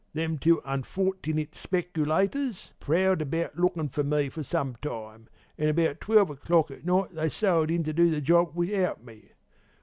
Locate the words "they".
7.11-7.29